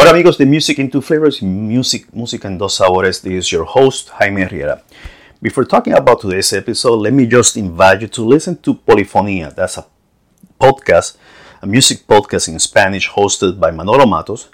[0.00, 3.20] Hola amigos de Music in Two Flavors, Music, Music en Dos Sabores.
[3.20, 4.80] This is your host, Jaime Riera.
[5.42, 9.52] Before talking about today's episode, let me just invite you to listen to Polifonia.
[9.52, 9.86] That's a
[10.60, 11.16] podcast,
[11.60, 14.48] a music podcast in Spanish hosted by Manolo Matos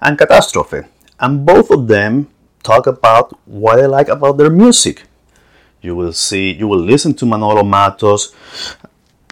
[0.00, 0.80] and Catastrophe.
[1.20, 2.26] And both of them
[2.64, 5.04] talk about what they like about their music.
[5.80, 8.34] You will see, you will listen to Manolo Matos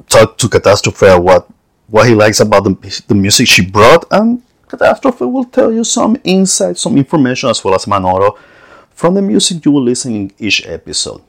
[0.09, 1.48] talk to Catastrophe what
[1.88, 6.16] what he likes about the, the music she brought, and Catastrophe will tell you some
[6.25, 8.37] insight, some information, as well as Manolo
[8.91, 11.23] from the music you will listen in each episode.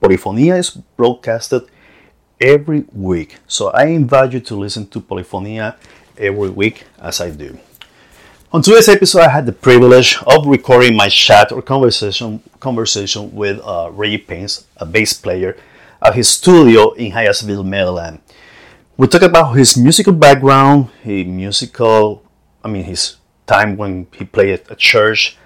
[0.00, 1.62] Polyphonia is broadcasted
[2.40, 5.76] every week, so I invite you to listen to Polyphonia
[6.16, 7.58] every week as I do.
[8.52, 13.60] On today's episode, I had the privilege of recording my chat or conversation conversation with
[13.62, 15.56] uh, Reggie Payne, a bass player,
[16.00, 18.20] at his studio in Hyattsville, Maryland.
[18.96, 22.22] We talked about his musical background, his musical,
[22.66, 25.38] I mean, his time when he played at church.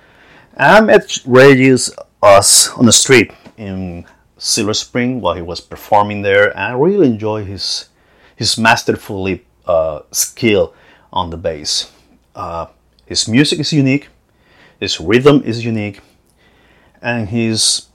[0.56, 1.90] I met Reggie's
[2.22, 4.06] us on the street in
[4.38, 7.90] Silver Spring while he was performing there, and I really enjoy his
[8.34, 10.72] his masterfully uh, skill
[11.12, 11.92] on the bass.
[12.34, 12.68] Uh,
[13.04, 14.08] his music is unique,
[14.80, 16.00] his rhythm is unique,
[17.02, 17.88] and his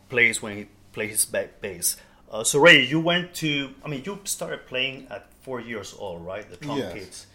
[0.08, 1.96] plays when he plays his back bass.
[2.30, 6.24] Uh, so Reggie, you went to I mean you started playing at four years old,
[6.24, 6.48] right?
[6.48, 7.26] The drum Yes.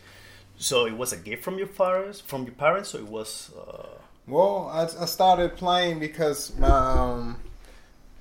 [0.59, 3.87] So it was a gift from your parents from your parents or it was uh,
[4.27, 7.37] Well, I, I started playing because my, um,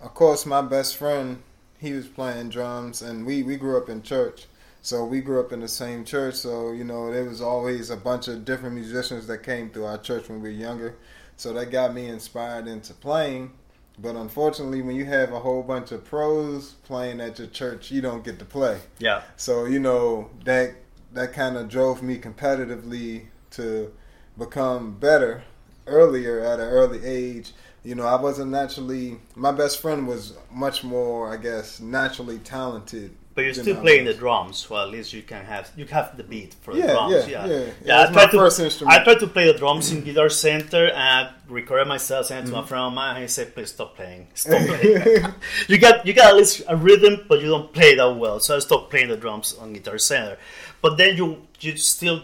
[0.01, 1.43] of course, my best friend,
[1.79, 4.47] he was playing drums, and we we grew up in church.
[4.83, 6.37] So we grew up in the same church.
[6.37, 9.99] So you know, there was always a bunch of different musicians that came through our
[9.99, 10.97] church when we were younger.
[11.37, 13.53] So that got me inspired into playing.
[14.01, 18.01] But unfortunately, when you have a whole bunch of pros playing at your church, you
[18.01, 18.79] don't get to play.
[19.01, 19.23] yeah.
[19.37, 20.75] So you know that
[21.13, 23.93] that kind of drove me competitively to
[24.37, 25.43] become better
[25.87, 27.53] earlier at an early age.
[27.85, 29.19] You know, I wasn't naturally.
[29.35, 33.13] My best friend was much more, I guess, naturally talented.
[33.35, 36.25] But you're still playing the drums, well at least you can have you have the
[36.25, 37.13] beat for the Yeah, drums.
[37.15, 37.67] yeah, Yeah, yeah.
[37.85, 38.01] yeah.
[38.01, 38.87] Was I my tried to.
[38.89, 42.57] I tried to play the drums in Guitar Center and recorded myself, sent it Mm-hmm.
[42.59, 45.25] to a friend of mine, and he said, "Please stop playing, stop playing."
[45.69, 48.41] you got you got at least a rhythm, but you don't play that well.
[48.41, 50.37] So I stopped playing the drums on Guitar Center.
[50.83, 52.23] But then you you still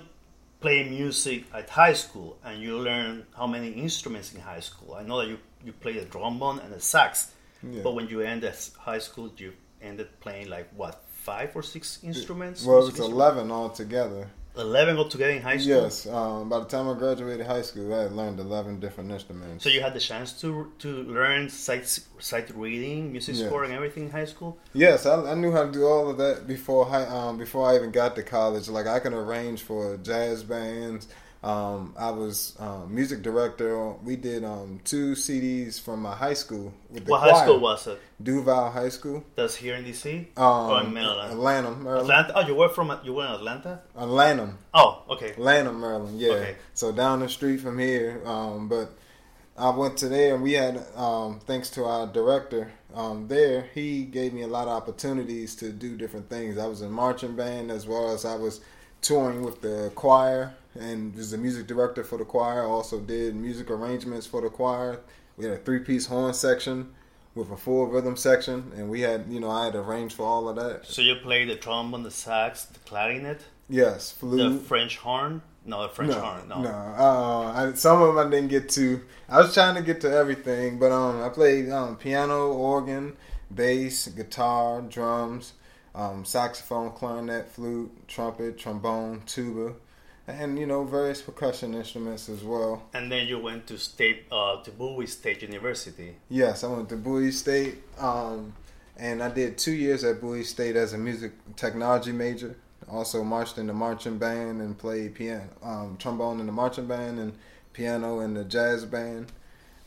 [0.61, 4.95] play music at high school, and you learn how many instruments in high school.
[4.95, 7.83] I know that you you play the trombone and the sax, Yeah.
[7.83, 9.53] but when you end ended high school, you
[9.83, 12.65] ended playing like what five or six instruments?
[12.65, 13.15] Well, it Music was instruments?
[13.15, 14.31] eleven altogether.
[14.57, 15.83] Eleven altogether in high school.
[15.83, 16.07] Yes.
[16.07, 19.65] Um, by the time I graduated high school, I had learned eleven different instruments.
[19.65, 21.87] So you had the chance to to learn sight
[22.21, 23.47] sight reading, music Yeah.
[23.47, 24.57] scoring, everything in high school.
[24.73, 27.75] Yes, I, I knew how to do all of that before high, um, before I
[27.75, 28.69] even got to college.
[28.69, 31.09] Like I can arrange for jazz bands.
[31.45, 33.91] Um, I was um, music director.
[34.03, 37.33] We did um, two CDs from my high school with the What choir.
[37.35, 38.01] high school was it?
[38.23, 41.39] DuVal High School, That's here in DC um, or in Maryland?
[41.39, 42.11] Lanham, Maryland.
[42.11, 42.33] Atlanta.
[42.35, 43.83] Oh, you were from you were in Atlanta.
[43.95, 45.35] Atlanta, Oh, okay.
[45.37, 46.19] Lanham, Maryland.
[46.19, 46.31] Yeah.
[46.33, 46.57] Okay.
[46.73, 48.23] So down the street from here.
[48.25, 48.97] Um, but
[49.59, 54.05] I went to there, and we had, um, thanks to our director um, there, he
[54.05, 56.57] gave me a lot of opportunities to do different things.
[56.57, 58.63] I was in marching band as well as I was
[59.03, 62.65] touring with the choir and was the music director for the choir.
[62.65, 65.01] Also did music arrangements for the choir.
[65.37, 66.95] We had a three-piece horn section
[67.35, 70.49] with a full rhythm section, and we had, you know, I had arranged for all
[70.49, 70.87] of that.
[70.87, 74.53] So you played the trombone, the sax, the clarinet, Yes, flute.
[74.53, 74.59] the.
[74.61, 75.43] French horn.
[75.67, 76.49] No, the French no, horn.
[76.49, 76.63] No.
[76.63, 76.69] no.
[76.71, 79.01] Uh, I, some of them I didn't get to.
[79.29, 83.17] I was trying to get to everything, but um, I played um, piano, organ,
[83.53, 85.55] bass, guitar, drums,
[85.95, 89.75] um, saxophone, clarinet, flute, trumpet, trombone, tuba,
[90.27, 92.83] and you know various percussion instruments as well.
[92.93, 96.17] And then you went to state uh, to Bowie State University.
[96.29, 98.55] Yes, I went to Bowie State, um,
[98.97, 102.57] and I did two years at Bowie State as a music technology major.
[102.91, 107.19] Also marched in the marching band and played piano, um, trombone in the marching band
[107.19, 107.33] and
[107.73, 109.33] piano in the jazz band.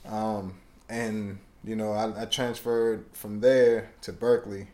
[0.05, 0.55] Um,
[0.89, 4.67] and you know, I, I transferred from there to Berklee,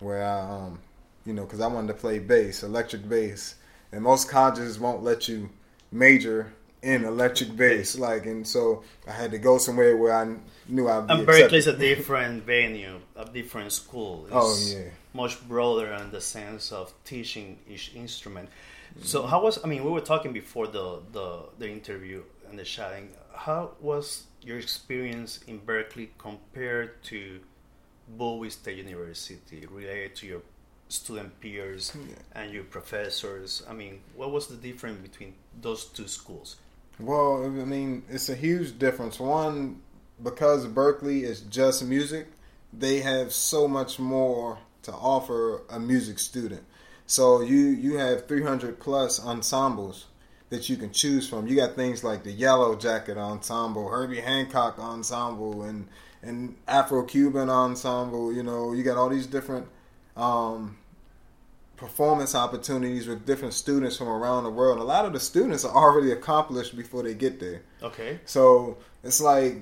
[0.00, 0.80] where I, um,
[1.24, 3.54] you know, because I wanted to play bass, electric bass,
[3.94, 5.48] and most colleges won't let you
[5.92, 6.52] major
[6.82, 7.96] in electric bass.
[7.98, 10.36] Like, and so I had to go somewhere where I
[10.68, 14.26] knew I'd be And Berklee's a different venue, a different school.
[14.30, 14.90] Oh, it's Oh, yeah.
[15.12, 18.48] much broader in the sense of teaching each instrument.
[19.02, 19.58] So how was?
[19.64, 23.08] I mean, we were talking before the the, the interview and the chatting.
[23.34, 27.40] How was your experience in Berkeley compared to
[28.08, 30.42] Bowie State University, related to your
[30.88, 31.96] student peers
[32.32, 33.62] and your professors?
[33.68, 36.56] I mean, what was the difference between those two schools?
[36.98, 39.18] Well, I mean, it's a huge difference.
[39.18, 39.80] One,
[40.22, 42.28] because Berklee is just music,
[42.72, 46.62] they have so much more to offer a music student.
[47.06, 50.06] So you you have 300 plus ensembles
[50.50, 51.46] that you can choose from.
[51.46, 55.88] You got things like the Yellow Jacket Ensemble, Herbie Hancock Ensemble, and
[56.22, 58.32] and Afro Cuban Ensemble.
[58.32, 59.66] You know, you got all these different
[60.16, 60.76] um,
[61.76, 64.78] performance opportunities with different students from around the world.
[64.78, 67.62] A lot of the students are already accomplished before they get there.
[67.82, 68.20] Okay.
[68.24, 69.56] So it's like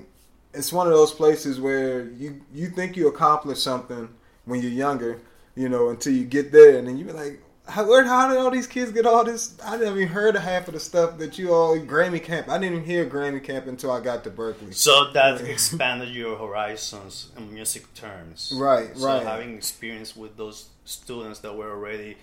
[0.53, 4.09] it's one of those places where you you think you accomplish something
[4.45, 5.19] when you're younger,
[5.55, 8.37] you know, until you get there, and then you be like, how, where, how did
[8.37, 9.55] all these kids get all this?
[9.63, 12.49] I didn't even heard of half of the stuff that you all Grammy Camp.
[12.49, 14.73] I didn't even hear Grammy Camp until I got to Berklee.
[14.75, 18.53] So that expanded your horizons in music terms.
[18.55, 19.25] Right, so right.
[19.25, 22.17] having experience with those students that were already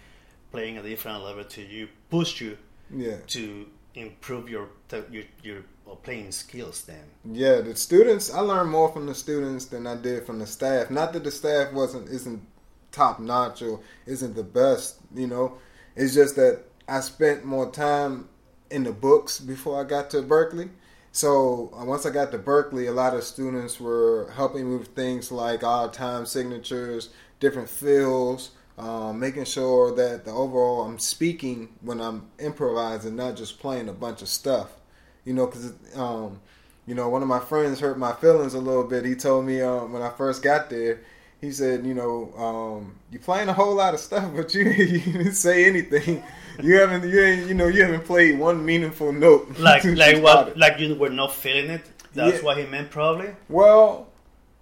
[0.52, 2.58] playing at a different level to you pushed you
[2.94, 3.16] Yeah.
[3.28, 4.68] to improve your
[5.10, 5.62] your, your
[6.02, 6.82] playing skills.
[6.84, 8.32] Then Yeah, the students.
[8.32, 10.90] I learned more from the students than I did from the staff.
[10.90, 12.42] Not that the staff wasn't isn't
[12.92, 14.96] top notch or isn't the best.
[15.14, 15.58] You know,
[15.96, 18.28] it's just that I spent more time
[18.70, 20.70] in the books before I got to Berklee.
[21.12, 24.88] So uh, once I got to Berklee, a lot of students were helping me with
[24.88, 27.10] things like odd time signatures,
[27.40, 33.58] different fills, um, making sure that the overall I'm speaking when I'm improvising, not just
[33.58, 34.70] playing a bunch of stuff.
[35.24, 36.40] You know, because um,
[36.86, 39.04] you know one of my friends hurt my feelings a little bit.
[39.04, 41.02] He told me um, when I first got there,
[41.40, 44.98] he said, you know, um, you playing a whole lot of stuff, but you, you
[45.12, 46.22] didn't say anything.
[46.62, 49.48] You haven't, you ain't, you know, you haven't played one meaningful note.
[49.58, 51.82] like like you what like you were not feeling it.
[52.12, 52.44] That's Yeah.
[52.44, 53.30] what he meant probably.
[53.48, 54.08] Well,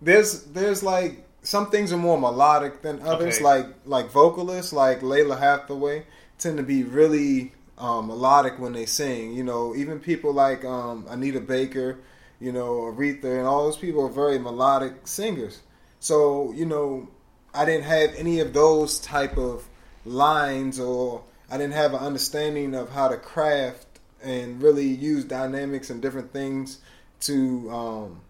[0.00, 3.36] there's there's like some things are more melodic than others.
[3.36, 3.44] Okay.
[3.44, 6.04] Like like vocalists, like Lalah Hathaway,
[6.38, 9.32] tend to be really um, melodic when they sing.
[9.32, 11.98] You know, even people like um, Anita Baker,
[12.38, 15.62] you know, Aretha, and all those people are very melodic singers.
[16.00, 17.08] So you know,
[17.54, 19.68] I didn't have any of those type of
[20.04, 23.86] lines, or I didn't have an understanding of how to craft
[24.22, 26.78] and really use dynamics and different things
[27.20, 28.20] to um,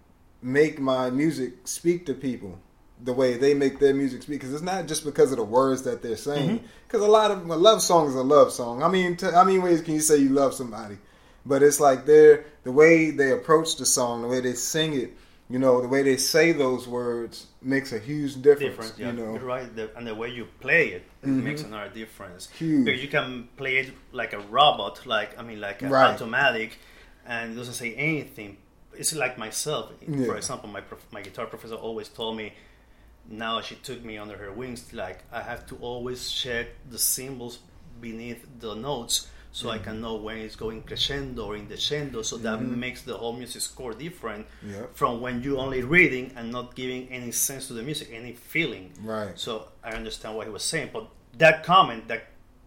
[0.43, 2.59] make my music speak to people
[3.05, 4.41] the way they make their music speak.
[4.41, 6.63] Because it's not just because of the words that they're saying.
[6.87, 8.83] Because a lot of a love song is a love song.
[8.83, 10.99] I mean, t- how many ways can you say you love somebody?
[11.47, 15.17] But it's like they're the way they approach the song, the way they sing it.
[15.51, 18.93] You know, the way they say those words makes a huge difference.
[18.99, 19.35] Yeah, You know, Mm-hmm.
[19.37, 19.75] you're right.
[19.77, 22.51] The, and the way you play it, it makes another difference.
[22.51, 22.85] Huge.
[22.85, 26.13] Because you can play it like a robot, like I mean, like Right.
[26.15, 26.79] automatic,
[27.27, 28.59] and it doesn't say anything.
[28.95, 29.93] It's like myself.
[30.07, 30.27] Yeah.
[30.27, 32.53] For example, my prof- my guitar professor always told me.
[33.31, 34.93] Now she took me under her wings.
[34.93, 37.59] Like I have to always check the symbols
[38.01, 40.03] beneath the notes so I can mm-hmm.
[40.03, 42.25] know when it's going crescendo or in descendo.
[42.25, 42.79] So that mm-hmm.
[42.79, 44.47] makes the whole music score different
[44.95, 48.93] from when you only reading and not giving any sense to the music, any feeling.
[49.03, 49.39] Right.
[49.39, 52.27] So I understand what he was saying, but that comment, that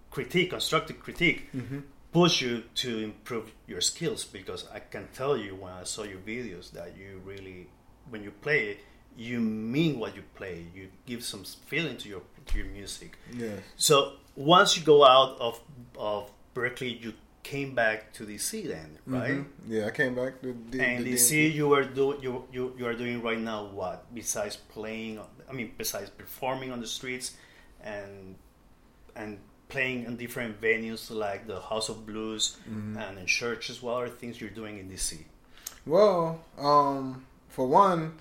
[0.09, 1.79] critique, constructive critique, mm-hmm.
[2.11, 6.19] push you to improve your skills because I can tell you when I saw your
[6.19, 7.67] videos that you really,
[8.09, 8.79] when you play it,
[9.17, 10.65] you mean what you play.
[10.73, 13.17] You give some feeling to your to your music.
[13.33, 13.55] Yeah.
[13.75, 15.59] So once you go out of
[15.97, 19.31] of Berklee, you came back to DC then, right?
[19.31, 19.45] Mhm.
[19.67, 22.85] Yeah, I came back to D- And to DC, you were do you you you
[22.85, 25.19] are doing right now what besides playing?
[25.49, 27.33] I mean, besides performing on the streets
[27.83, 28.35] and
[29.15, 29.39] and
[29.69, 32.97] playing in different venues like the House of Blues Mm-hmm.
[32.97, 33.81] and in churches.
[33.81, 35.25] What are things you're doing in DC?
[35.85, 38.19] Well, um, for one,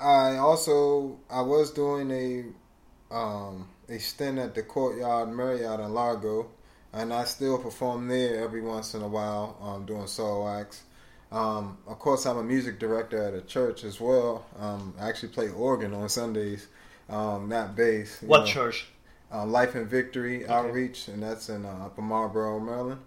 [0.00, 6.50] I also I was doing a um, a stint at the Courtyard Marriott in Largo,
[6.92, 10.82] and I still perform there every once in a while, um, doing solo acts.
[11.30, 14.46] Um, of course, I'm a music director at a church as well.
[14.58, 16.68] Um, I actually play organ on Sundays,
[17.10, 18.22] um, not bass.
[18.22, 18.46] What know.
[18.46, 18.86] church?
[19.32, 23.00] uh, Life and Victory Outreach, and that's in uh, Upper Marlboro, Maryland.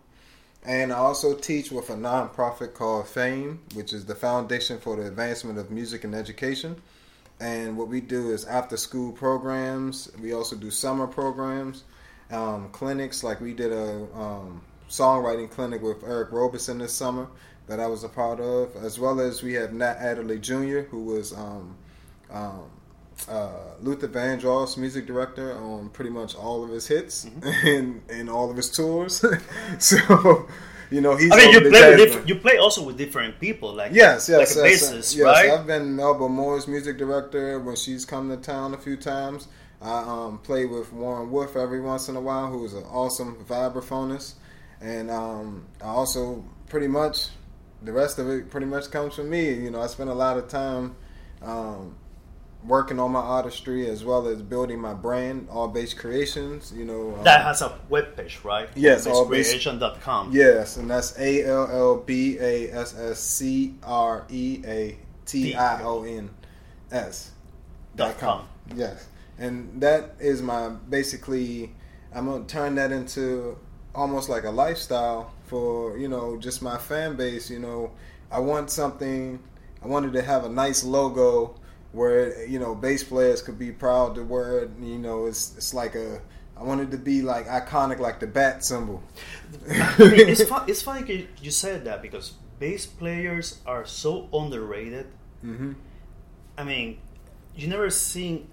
[0.63, 5.07] And I also teach with a nonprofit called FAME, which is the Foundation for the
[5.07, 6.79] Advancement of Music and Education.
[7.39, 10.11] And what we do is after school programs.
[10.21, 11.83] We also do summer programs,
[12.31, 13.23] um, clinics.
[13.23, 17.27] Like we did a um, songwriting clinic with Eric Roberson this summer
[17.67, 21.03] that I was a part of, as well as we have Nat Adderley Jr., who
[21.05, 21.75] was um,
[22.29, 22.63] um,
[23.29, 23.50] uh,
[23.81, 27.67] Luther Vandross, music director, on pretty much all of his hits Mm-hmm.
[27.67, 29.23] and and all of his tours.
[29.79, 30.47] so,
[30.89, 31.31] you know, he's.
[31.31, 34.57] I mean, you play with jazz you play also with different people, like Yes, yes,
[34.57, 35.25] a yes, bassist, yes.
[35.25, 35.51] right?
[35.51, 39.47] I've been Melba Moore's music director when she's come to town a few times.
[39.81, 44.33] I um, play with Warren Wolf every once in a while, who's an awesome vibraphonist,
[44.79, 47.29] and um, I also pretty much
[47.81, 49.53] the rest of it pretty much comes from me.
[49.53, 50.95] You know, I spend a lot of time
[51.41, 51.95] um,
[52.63, 56.71] working on my artistry as well as building my brand, All Bass Creations.
[56.75, 58.69] You know, um, that has a webpage, right?
[58.75, 60.31] Yes, all base- basscreation.com.
[60.31, 65.55] Yes, and that's A L L B A S S C R E A T
[65.55, 66.29] I O N
[66.91, 67.31] S
[67.95, 68.47] Dot com.
[68.75, 69.07] Yes,
[69.41, 71.75] and that is my basically.
[72.13, 73.57] I'm gonna turn that into
[73.95, 77.50] almost like a lifestyle for you know just my fan base.
[77.50, 77.91] You know,
[78.31, 79.39] I want something.
[79.83, 81.55] I wanted to have a nice logo
[81.93, 84.69] where you know bass players could be proud to wear it.
[84.79, 86.21] You know, it's it's like a.
[86.57, 89.01] I wanted to be like iconic, like the bat symbol.
[89.67, 95.07] I mean, it's, fun, it's funny you- said that because bass players are so underrated.
[95.43, 95.74] Mhm.
[96.60, 97.00] I mean,
[97.55, 98.48] you never seen,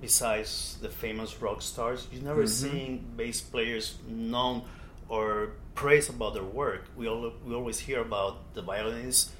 [0.00, 4.62] besides the famous rock stars, you never seen bass players known
[5.08, 6.84] or praise about their work.
[6.96, 9.30] We all we always hear about the violinist,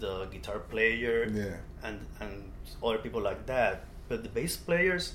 [0.00, 1.56] the guitar player, Yeah.
[1.82, 2.50] and and
[2.82, 3.84] other people like that.
[4.08, 5.14] But the bass players,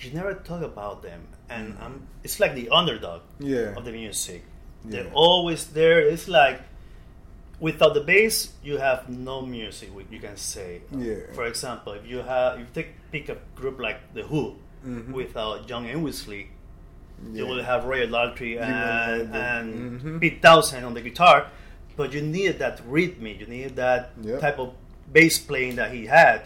[0.00, 3.74] you never talk about them, and um, it's like the underdog Yeah.
[3.76, 4.42] of the music.
[4.84, 4.90] Yeah.
[5.02, 6.00] They're always there.
[6.00, 6.60] It's like
[7.60, 9.90] without the bass, you have no music.
[10.10, 10.80] You can say.
[10.90, 11.16] Yeah.
[11.34, 15.12] For example, if you have, if you take pick a group like the Who, Mhm.
[15.12, 16.44] without John Entwistle,
[17.32, 20.20] you will have Roy Daltrey and, and Mhm.
[20.20, 21.48] Pete Townshend on the guitar,
[21.96, 23.26] but you need that rhythm.
[23.26, 24.40] You need that Yep.
[24.40, 24.72] type of
[25.12, 26.42] bass playing that he had.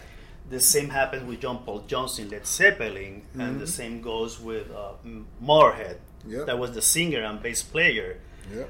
[0.49, 4.93] The same happens with John Paul Johnson, Led Zeppelin, and the same goes with uh,
[5.41, 5.97] Motorhead.
[5.97, 6.31] Mm-hmm.
[6.31, 6.45] Yep.
[6.47, 8.17] That was the singer and bass player.
[8.53, 8.69] Yep.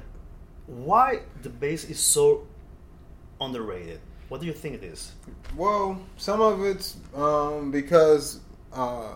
[0.66, 2.46] Why the bass is so
[3.40, 4.00] underrated?
[4.28, 5.12] What do you think it is?
[5.56, 8.40] Well, some of it's um, because
[8.72, 9.14] uh,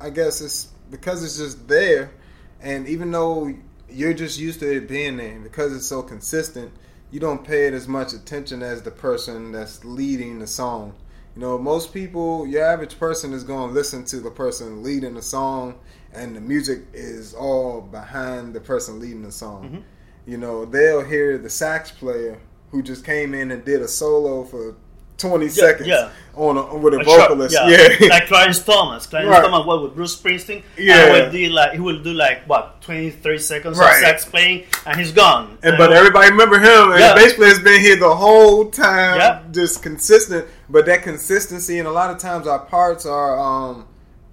[0.00, 2.12] I guess it's because it's just there,
[2.60, 3.52] and even though
[3.90, 6.72] you're just used to it being there, because it's so consistent,
[7.10, 10.94] you don't pay it as much attention as the person that's leading the song.
[11.34, 15.14] You know, most people, your average person is going to listen to the person leading
[15.14, 15.78] the song,
[16.12, 19.84] and the music is all behind the person leading the song.
[20.26, 22.38] You know, they'll hear the sax player
[22.72, 24.74] who just came in and did a solo for
[25.18, 26.10] 20 seconds yeah.
[26.34, 27.54] on a, with a A vocalist.
[27.54, 27.88] yeah.
[28.08, 29.06] like Clarence Thomas.
[29.06, 29.42] Clarence Right.
[29.42, 30.62] Thomas, what with Bruce Springsteen?
[30.76, 31.04] Yeah.
[31.06, 33.94] and will do like he will do like what 20, 30 seconds Right.
[33.94, 35.56] of sax playing, and he's gone.
[35.62, 37.14] And, but everybody remember him, and Yeah.
[37.14, 39.42] the bass player's been here the whole time, Yeah.
[39.52, 40.46] just consistent.
[40.68, 43.86] But that consistency, and a lot of times our parts are um,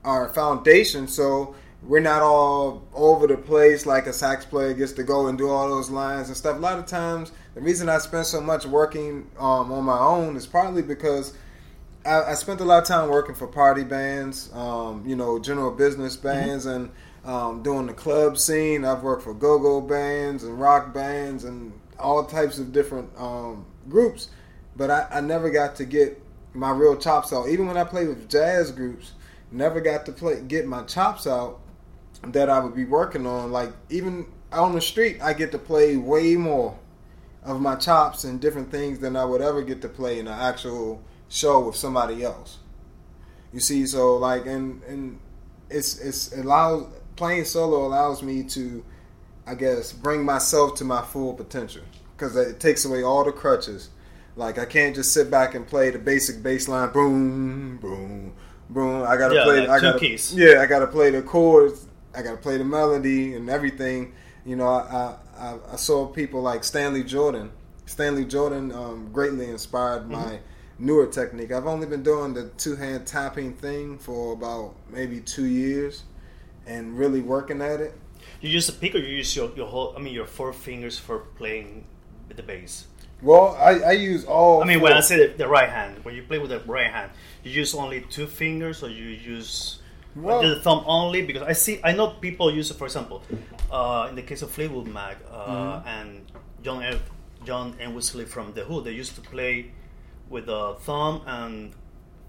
[0.03, 5.03] our foundation, so we're not all over the place like a sax player gets to
[5.03, 6.55] go and do all those lines and stuff.
[6.55, 10.37] A lot of times, the reason I spend so much working um, on my own
[10.37, 11.33] is partly because
[12.05, 15.71] I, I spent a lot of time working for party bands, um, you know, general
[15.71, 16.89] business bands, and
[17.25, 18.85] um, doing the club scene.
[18.85, 24.29] I've worked for go-go bands and rock bands and all types of different um, groups,
[24.75, 26.21] but I, I never got to get
[26.53, 27.49] my real chops out.
[27.49, 29.13] Even when I played with jazz groups,
[29.51, 31.59] never got to play get my chops out
[32.27, 33.51] that I would be working on.
[33.51, 36.77] Like even on the street, I get to play way more
[37.43, 40.39] of my chops and different things than I would ever get to play in an
[40.39, 42.59] actual show with somebody else.
[43.51, 45.19] You see, so like and and
[45.69, 48.83] it's it's it allows playing solo allows me to,
[49.45, 51.83] I guess, bring myself to my full potential
[52.17, 53.89] because it takes away all the crutches.
[54.35, 58.33] Like I can't just sit back and play the basic bass line, boom, boom,
[58.69, 59.03] boom.
[59.07, 59.67] I gotta Yeah, play.
[59.67, 60.33] I gotta, keys.
[60.33, 61.87] yeah, I gotta play the chords.
[62.15, 64.13] I gotta play the melody and everything.
[64.45, 67.51] You know, I I, I saw people like Stanley Jordan.
[67.85, 70.11] Stanley Jordan um, greatly inspired Mm-hmm.
[70.13, 70.39] my
[70.79, 71.51] newer technique.
[71.51, 76.03] I've only been doing the two hand tapping thing for about maybe two years,
[76.65, 77.93] and really working at it.
[78.41, 80.97] You use a pick or you use your, your whole, I mean, your four fingers
[80.97, 81.85] for playing
[82.33, 82.87] the bass?
[83.21, 84.61] Well, I, I use all.
[84.61, 84.93] I mean, when.
[84.93, 87.11] I say the, the right hand, when you play with the right hand,
[87.43, 89.79] you use only two fingers or you use
[90.15, 91.21] Well- the thumb only?
[91.23, 93.23] Because I see, I know people use it, for example,
[93.71, 95.87] uh, in the case of Fleetwood Mac uh, Mm-hmm.
[95.87, 96.99] and John F,
[97.45, 99.71] John Entwistle from The Who, they used to play
[100.29, 101.73] with the thumb and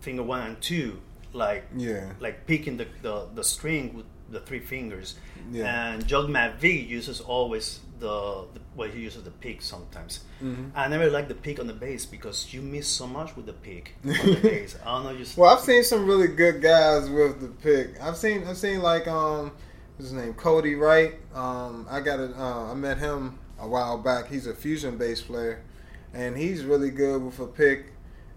[0.00, 1.00] finger one and two,
[1.32, 2.12] like Yeah.
[2.20, 5.16] like picking the, the, the string with the three fingers.
[5.52, 5.92] Yeah.
[5.92, 10.20] And John McVie uses always the, the well he uses the pick sometimes.
[10.42, 10.76] Mm-hmm.
[10.76, 13.54] I never like the pick on the bass because you miss so much with the
[13.54, 14.76] pick on the bass.
[14.84, 18.00] I don't know just Well, I've seen some really good guys with the pick.
[18.00, 19.52] I've seen I've seen like um
[19.96, 21.14] what's his name Cody Wright.
[21.34, 24.28] Um, I got a uh, I met him a while back.
[24.28, 25.64] He's a fusion bass player,
[26.12, 27.86] and he's really good with a pick.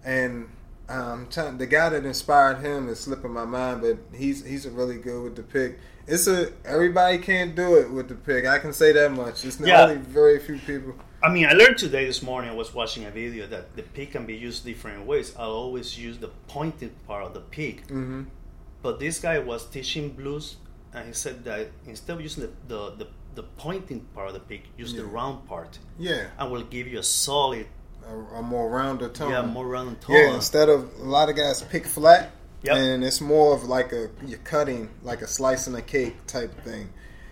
[0.05, 0.49] And
[0.87, 4.97] um, trying, the guy that inspired him is slipping my mind, but he's he's really
[4.97, 5.79] good with the pick.
[6.07, 8.45] It's a everybody can't do it with the pick.
[8.45, 9.43] I can say that much.
[9.45, 9.83] It's Yeah.
[9.83, 10.95] only very few people.
[11.21, 12.49] I mean, I learned today this morning.
[12.51, 15.33] I was watching a video that the pick can be used different ways.
[15.37, 18.23] I always use the pointed part of the pick, hmm
[18.83, 20.55] but this guy was teaching blues,
[20.93, 24.39] and he said that instead of using the the, the, the pointing part of the
[24.39, 27.65] pick, use the round part, Yeah, and will give you a solid,
[28.07, 29.31] a, a more rounder tone.
[29.31, 30.15] yeah, more round tone.
[30.15, 32.31] Yeah, instead of a lot of guys pick flat,
[32.63, 32.75] Yep.
[32.75, 36.89] and it's more of like a you're cutting, like a slicing a cake type thing.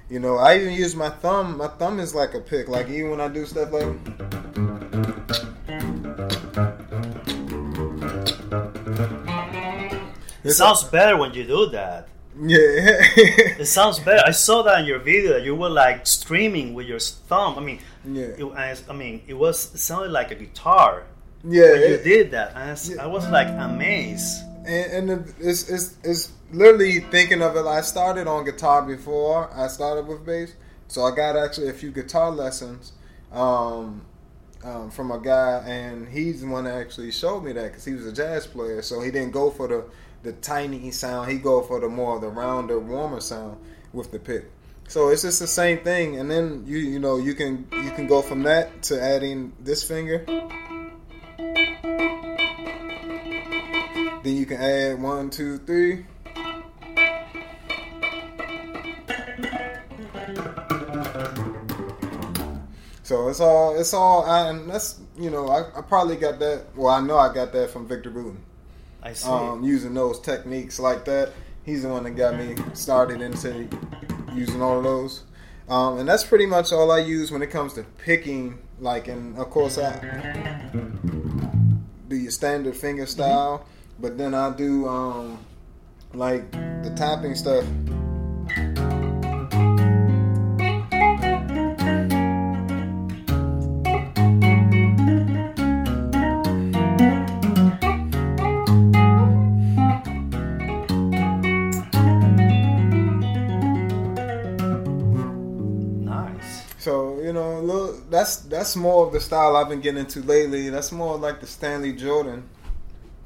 [0.10, 1.58] You know, I even use my thumb.
[1.58, 2.68] My thumb is like a pick.
[2.68, 3.96] Like even when I do stuff like,
[10.44, 12.08] It sounds better when you do that.
[12.40, 12.58] yeah,
[13.58, 14.22] It sounds better.
[14.26, 15.38] I saw that in your video.
[15.38, 17.58] You were like streaming with your thumb.
[17.58, 18.26] I mean, Yeah.
[18.38, 21.04] it, I, I mean, it was it sounded like a guitar
[21.44, 21.72] yeah.
[21.72, 22.50] when you did that.
[22.56, 23.04] And I s- Yeah.
[23.04, 24.44] I was like amazed.
[24.66, 27.66] And, and it's, it's it's literally thinking of it.
[27.66, 30.54] I started on guitar before I started with bass,
[30.88, 32.94] so I got actually a few guitar lessons
[33.32, 34.02] um,
[34.64, 37.94] um, from a guy, and he's the one that actually showed me that because he
[37.94, 38.82] was a jazz player.
[38.82, 39.86] So he didn't go for the
[40.24, 43.58] the tiny sound; he go for the more of the rounder, warmer sound
[43.94, 44.52] with the pick.
[44.88, 48.08] So it's just the same thing, and then you you know you can you can
[48.08, 50.26] go from that to adding this finger.
[54.26, 56.04] Then you can add one, two, three.
[63.04, 66.76] So it's all it's all I, and that's you know I, I probably got that
[66.76, 68.42] well I know I got that from Victor Wooten
[69.04, 69.30] I see.
[69.30, 71.32] um, using those techniques like that
[71.64, 73.70] he's the one that got me started into
[74.34, 75.22] using all of those
[75.70, 79.38] um, and that's pretty much all I use when it comes to picking like and
[79.38, 80.72] of course I
[82.08, 83.68] do your standard finger style
[84.00, 85.40] but then I do um,
[86.14, 87.66] like the tapping stuff
[106.04, 106.64] nice.
[106.80, 110.70] So you know, that's that's more of the style I've been getting into lately.
[110.70, 112.44] That's more like the Stanley Jordan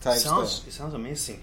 [0.01, 0.67] type sounds stuff.
[0.67, 1.41] it sounds amazing.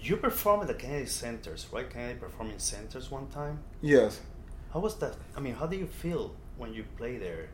[0.00, 1.88] You performed at the Kennedy Centers, right?
[1.88, 3.58] Kennedy Performing Centers one time.
[3.82, 4.20] Yes.
[4.72, 5.14] How was that?
[5.36, 7.48] I mean, how do you feel when you play there?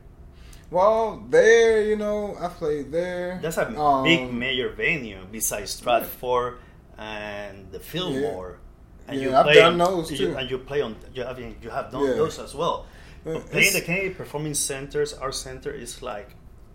[0.70, 3.38] Well, there, you know, I played there.
[3.42, 6.58] That's a Um, big major venue besides Strathmore
[6.98, 8.58] and the Fillmore.
[9.08, 10.36] And Yeah, I've done those you, too.
[10.36, 10.96] And you play on.
[11.14, 12.14] You, I mean, you have done Yeah.
[12.14, 12.86] those as well.
[13.26, 16.30] Uh, But playing it's- the Kennedy Performing Centers, our center is like,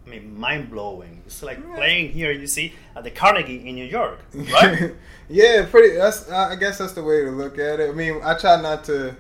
[0.08, 1.22] I mean, mind blowing.
[1.26, 1.76] It's like Yeah.
[1.76, 2.32] playing here.
[2.32, 4.94] You see at the Carnegie in New York, right?
[5.30, 5.96] yeah, pretty.
[5.98, 7.90] That's I I guess that's the way to look at it.
[7.90, 9.16] I mean, I try not to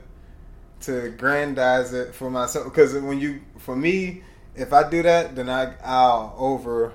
[0.81, 4.21] to grandize it for myself because when you for me
[4.55, 6.93] if I do that then I I'll over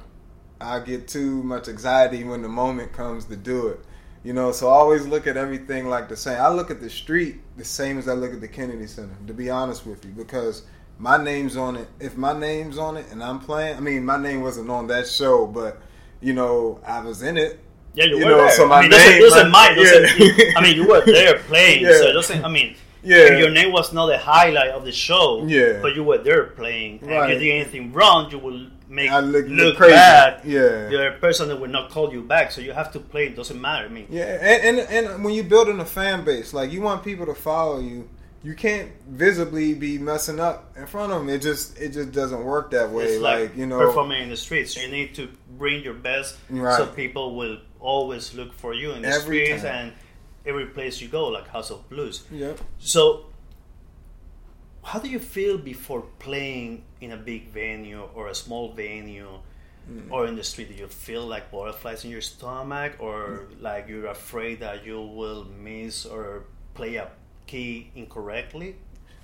[0.61, 3.81] I get too much anxiety when the moment comes to do it.
[4.23, 6.41] You know, so I always look at everything like the same.
[6.41, 9.35] I look at the street the same as I look at the Kennedy Center, to
[9.35, 10.63] be honest with you, because
[11.03, 11.89] my name's on it.
[11.99, 15.07] If my name's on it and I'm playing, I mean, my name wasn't on that
[15.09, 15.81] show, but
[16.21, 17.59] you know, I was in it.
[17.95, 18.51] Yeah, you, You were know, there.
[18.53, 19.77] so my I mean, name- my- mind.
[19.77, 20.53] Doesn't, yeah.
[20.57, 21.99] I mean, you were there playing, Yeah.
[21.99, 22.45] so doesn't.
[22.45, 23.37] I mean, Yeah.
[23.37, 25.45] your name was not the highlight of the show.
[25.47, 25.81] Yeah.
[25.83, 27.01] but you were there playing.
[27.03, 27.31] And Right.
[27.33, 29.95] if you did anything wrong, you will make I look, look, crazy.
[29.95, 30.41] bad.
[30.45, 30.89] Yeah.
[30.89, 33.25] The other person that will not call you back, so you have to play.
[33.27, 33.87] It doesn't matter.
[33.87, 37.03] I mean, Yeah, and, and and when you're building a fan base, like you want
[37.03, 38.09] people to follow you,
[38.45, 41.29] you can't visibly be messing up in front of them.
[41.29, 43.19] It just it just doesn't work that way.
[43.19, 44.77] Like, like, you know, performing in the streets.
[44.77, 45.29] You need to
[45.59, 46.77] bring your best, Right.
[46.77, 49.75] so people will always look for you in the Every streets time.
[49.75, 49.93] and
[50.45, 52.25] every place you go, like House of Blues.
[52.33, 52.59] Yep.
[52.79, 53.27] So,
[54.85, 59.29] how do you feel before playing in a big venue or a small venue
[59.91, 60.13] Mm.
[60.13, 60.69] or in the street?
[60.69, 65.45] Do you feel like butterflies in your stomach or like you're afraid that you will
[65.59, 67.09] miss or play a
[67.47, 68.77] key incorrectly?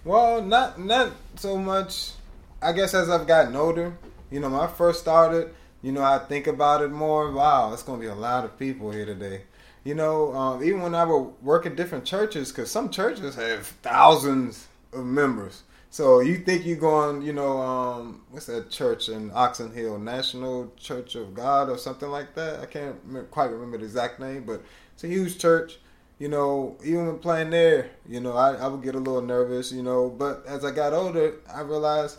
[0.04, 2.12] Well, not not so much.
[2.60, 3.96] I guess as I've gotten older,
[4.30, 7.30] you know, when I first started, you know, I think about it more.
[7.30, 9.42] Wow, it's gonna be a lot of people here today.
[9.84, 13.66] You know, um, even when I would work at different churches, because some churches have
[13.82, 15.62] thousands of members.
[15.90, 20.70] So you think you're going, you know, um, what's that church in Oxon Hill, National
[20.76, 22.60] Church of God or something like that?
[22.60, 25.78] I can't quite remember the exact name, but it's a huge church
[26.18, 29.70] you know, even when playing there, you know, I, I would get a little nervous,
[29.70, 30.08] you know.
[30.08, 32.18] But as I got older, I realized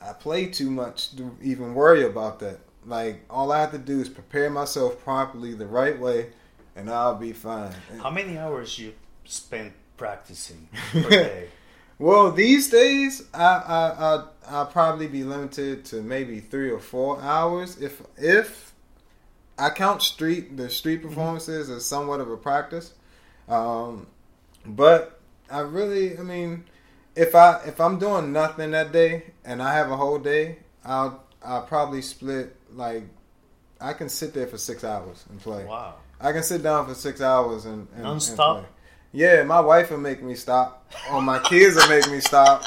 [0.00, 2.60] I play too much to even worry about that.
[2.86, 6.30] Like, all I have to do is prepare myself properly the right way,
[6.76, 7.72] and I'll be fine.
[8.00, 11.48] How many hours you spend practicing per day?
[11.98, 17.20] Well, these days, I, I, I, I'll probably be limited to maybe three or four
[17.20, 17.78] hours.
[17.78, 18.72] If, if
[19.58, 21.10] I count street, the street mm-hmm.
[21.10, 22.94] performances as somewhat of a practice.
[23.50, 24.06] Um,
[24.64, 26.64] but I really, I mean,
[27.16, 31.24] if I if I'm doing nothing that day and I have a whole day, I'll
[31.44, 33.04] I'll probably split like
[33.80, 35.64] I can sit there for six hours and play.
[35.64, 35.94] Wow.
[36.20, 38.58] I can sit down for six hours and, and and Non-stop?
[38.60, 38.68] play.
[39.12, 42.62] Yeah, my wife will make me stop, or my kids will make me stop.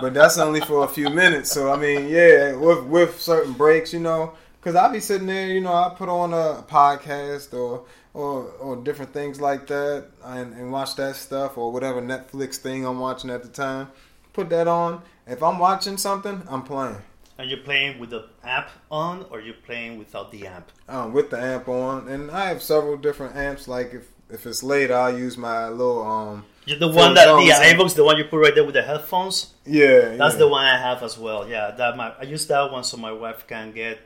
[0.00, 1.50] But that's only for a few minutes.
[1.50, 5.48] So I mean, yeah, with with certain breaks, you know, because I'll be sitting there,
[5.48, 10.54] you know, I put on a podcast or or or different things like that, and,
[10.54, 13.88] and watch that stuff or whatever Netflix thing I'm watching at the time.
[14.32, 15.02] Put that on.
[15.26, 16.96] If I'm watching something, I'm playing.
[17.38, 20.70] Are you playing with the app on or you playing without the amp?
[20.88, 23.68] um, with the amp on, and I have several different amps.
[23.68, 26.44] Like if if it's late, I'll use my little um.
[26.64, 27.50] You- The one that the.
[27.72, 29.52] a Vox, the one you put right there with the headphones.
[29.66, 30.38] Yeah, That's yeah.
[30.38, 31.46] the one I have as well.
[31.46, 33.98] Yeah, that my I use that one so my wife can get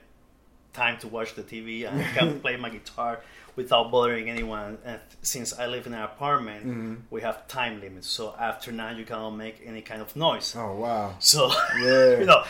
[0.83, 3.12] time to watch the TV and I can play my guitar
[3.57, 4.79] without bothering anyone.
[4.85, 6.95] And since I live in an apartment, Mm-hmm.
[7.14, 8.09] we have time limits.
[8.19, 10.49] So after nine, you cannot make any kind of noise.
[10.57, 11.07] Oh wow.
[11.19, 11.41] So
[11.87, 12.19] Yeah.
[12.23, 12.43] you know.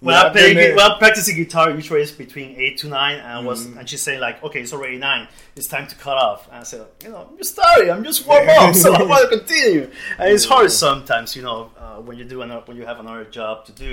[0.00, 0.76] When Yeah, I'm playing, there.
[0.78, 3.78] when practicing guitar, usually it's between eight to nine, and I was, Mm-hmm.
[3.78, 5.26] and she's saying like, "Okay, it's already nine.
[5.58, 7.90] It's time to cut off." And I said, "You know, I'm just starting.
[7.94, 9.84] I'm just warm up, so I want to continue."
[10.20, 13.24] And it's hard sometimes, you know, uh, when you do another, when you have another
[13.38, 13.92] job to do.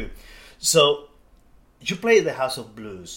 [0.71, 0.79] So,
[1.87, 3.09] you play the House of Blues.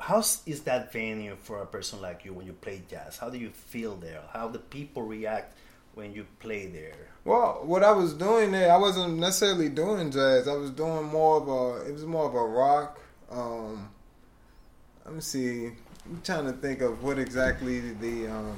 [0.00, 3.18] How is that venue for a person like you when you play jazz?
[3.18, 4.22] How do you feel there?
[4.32, 5.54] How the people react
[5.94, 6.94] when you play there?
[7.24, 10.48] Well, what I was doing there, I wasn't necessarily doing jazz.
[10.48, 11.86] I was doing more of a.
[11.88, 12.98] It was more of a rock.
[13.30, 13.90] Um,
[15.04, 15.66] let me see.
[16.06, 18.26] I'm trying to think of what exactly the.
[18.28, 18.56] Um,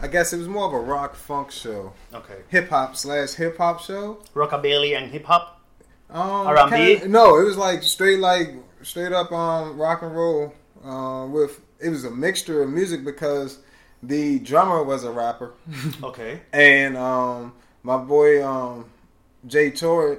[0.00, 3.56] I guess it was more of a rock funk show, Okay, hip hop slash hip
[3.56, 4.18] hop show.
[4.34, 5.60] rockabilly and hip hop.
[6.10, 6.70] Um, R&B?
[6.96, 8.50] kinda- no, it was like straight like
[8.84, 10.52] straight up um rock and roll.
[10.84, 13.58] Uh, with it was a mixture of music because
[14.02, 15.54] the drummer was a rapper.
[16.02, 16.40] Okay.
[16.52, 17.52] And um,
[17.84, 18.86] my boy um,
[19.46, 20.18] Jay Tor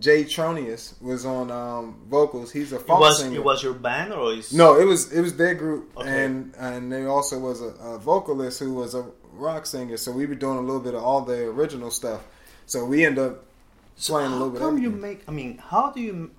[0.00, 2.52] Jay Tronius was on um, vocals.
[2.52, 3.36] He's a It was singer.
[3.36, 6.24] it was your band or is no, it was it was their group, Okay.
[6.24, 9.96] and and there also was a, a vocalist who was a rock singer.
[9.98, 12.22] So we were doing a little bit of all the original stuff.
[12.66, 13.44] So we end up
[13.98, 14.60] playing a little how bit.
[14.60, 15.22] come of you make?
[15.28, 16.30] I mean, how do you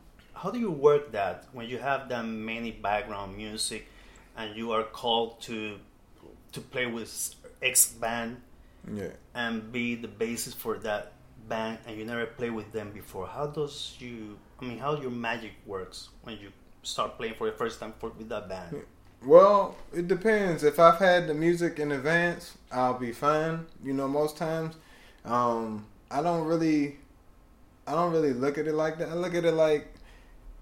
[0.41, 3.87] how do you work that when you have that many background music
[4.37, 5.77] and you are called to
[6.53, 8.41] to play with X band
[8.91, 9.09] yeah.
[9.35, 11.11] and be the basis for that
[11.47, 13.27] band and you never play with them before?
[13.27, 14.37] How does you?
[14.61, 16.51] I mean, how your magic works when you
[16.83, 18.83] start playing for the first time for, with that band?
[19.25, 20.63] Well, it depends.
[20.63, 23.65] If I've had the music in advance, I'll be fine.
[23.83, 24.75] You know, most times,
[25.25, 26.97] um, I don't really
[27.85, 29.09] I don't really look at it like that.
[29.09, 29.98] I look at it like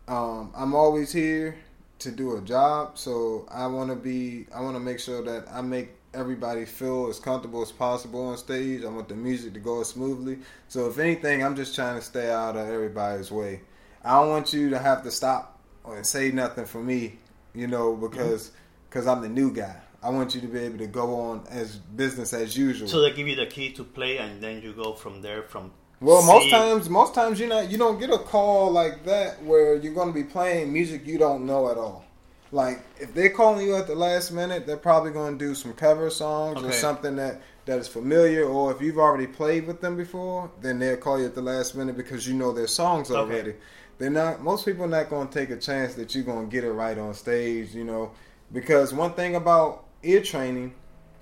[0.07, 1.57] um, I'm always here
[1.99, 4.47] to do a job, so I want to be.
[4.53, 8.37] I want to make sure that I make everybody feel as comfortable as possible on
[8.37, 8.83] stage.
[8.83, 10.39] I want the music to go smoothly.
[10.67, 13.61] So if anything, I'm just trying to stay out of everybody's way.
[14.03, 17.17] I don't want you to have to stop and say nothing for me,
[17.53, 18.51] you know, because
[18.89, 19.75] because I'm the new guy.
[20.01, 22.87] I want you to be able to go on as business as usual.
[22.87, 25.43] So they give you the key to play, and then you go from there.
[25.43, 29.43] From well, most times, most times you not you don't get a call like that
[29.43, 32.05] where you're going to be playing music you don't know at all.
[32.51, 35.73] Like if they're calling you at the last minute, they're probably going to do some
[35.73, 38.45] cover songs or something that that is familiar.
[38.45, 41.75] Or if you've already played with them before, then they'll call you at the last
[41.75, 43.19] minute because you know their songs Okay.
[43.19, 43.55] already.
[43.97, 44.41] They're not.
[44.41, 46.71] Most people are not going to take a chance that you're going to get it
[46.71, 47.73] right on stage.
[47.73, 48.11] You know,
[48.53, 50.73] because one thing about ear training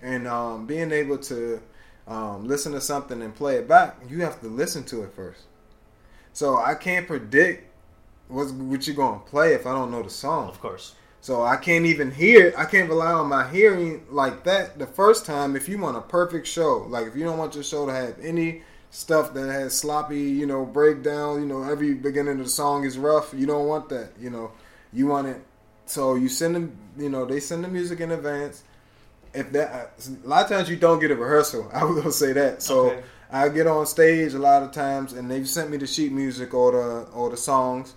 [0.01, 1.61] and um, being able to
[2.07, 5.43] um, listen to something and play it back, you have to listen to it first.
[6.33, 7.71] So I can't predict
[8.27, 10.49] what's, what you're going to play if I don't know the song.
[10.49, 10.95] of course.
[11.21, 12.53] So I can't even hear.
[12.55, 15.55] I can't rely on my hearing like that the first time.
[15.55, 18.19] If you want a perfect show, like if you don't want your show to have
[18.21, 22.85] any stuff that has sloppy, you know, breakdown, you know, every beginning of the song
[22.85, 23.33] is rough.
[23.35, 24.11] You don't want that.
[24.19, 24.51] You know,
[24.93, 25.41] you want it.
[25.87, 26.77] So you send them.
[26.95, 28.63] You know, they send the music in advance.
[29.35, 29.91] If that
[30.25, 31.69] a lot of times you don't get a rehearsal.
[31.73, 32.61] I will say that.
[32.63, 33.03] So Okay.
[33.31, 36.53] I get on stage a lot of times, and they've sent me the sheet music
[36.53, 37.93] or the or the songs,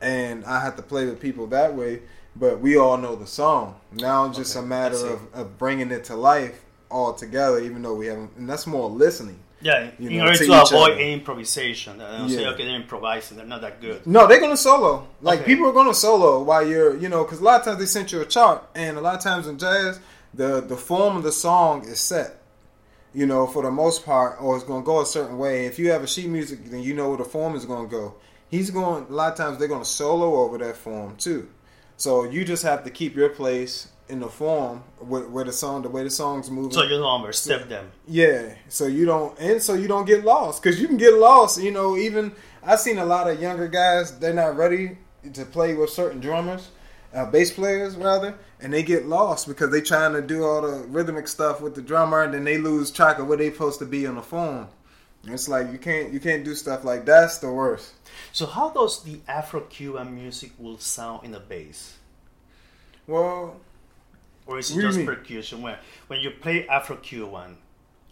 [0.00, 2.02] and I have to play with people that way.
[2.38, 3.80] But we all know the song.
[3.92, 7.80] Now it's just Okay, a matter of, of bringing it to life all together, even
[7.82, 8.32] though we haven't.
[8.36, 9.38] And that's more listening.
[9.62, 11.00] Yeah, You in know, order to to avoid other.
[11.00, 11.98] improvisation.
[12.02, 14.06] I don't say, okay, they're improvising, they're not that good.
[14.06, 15.08] No, they're gonna solo.
[15.22, 15.46] Like Okay.
[15.54, 18.12] people are gonna solo while you're, you know, because a lot of times they sent
[18.12, 19.98] you a chart, and a lot of times in jazz,
[20.36, 22.42] the the form of the song is set.
[23.14, 25.66] You know, for the most part, or it's gonna go a certain way.
[25.66, 28.14] If you have a sheet music, then you know where the form is gonna go.
[28.48, 29.06] He's going.
[29.08, 31.48] A lot of times they're gonna solo over that form too.
[31.96, 35.82] So you just have to keep your place in the form where, where the song,
[35.82, 36.72] the way the song's moving.
[36.72, 37.90] So you don't overstep them.
[38.06, 41.60] Yeah, so you don't, and so you don't get lost because you can get lost.
[41.60, 44.98] You know, even I've seen a lot of younger guys; they're not ready
[45.32, 46.68] to play with certain drummers,
[47.14, 50.86] uh, bass players rather, and they get lost because they trying to do all the
[50.88, 53.86] rhythmic stuff with the drummer, and then they lose track of where they supposed to
[53.86, 54.68] be on the phone.
[55.24, 57.92] And It's like you can't you can't do stuff like that's the worst.
[58.32, 61.94] So how does the Afro-Cuban music will sound in the bass?
[63.06, 63.60] Well,
[64.46, 65.06] Or is it What do you just mean?
[65.06, 65.62] percussion?
[65.62, 67.58] When when you play Afro-Cuban,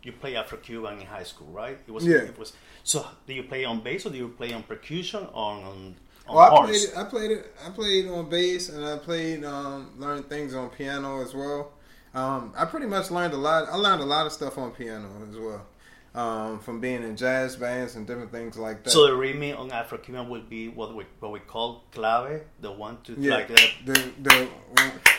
[0.02, 1.78] you play Afro-Cuban in high school, right?
[1.86, 2.18] It was Yeah.
[2.18, 2.52] it was
[2.82, 5.96] so do you play on bass or do you play on percussion or on
[6.28, 6.96] well, I played it.
[6.96, 7.54] I played it.
[7.66, 11.72] I played on bass, and I played um, learned things on piano as well.
[12.14, 13.68] Um, I pretty much learned a lot.
[13.68, 15.66] I learned a lot of stuff on piano as well,
[16.14, 18.90] um, from being in jazz bands and different things like that.
[18.90, 22.98] So the rhythm on Afro-Cuban would be what we what we call clave, the one
[23.02, 24.48] two yeah, like that, the the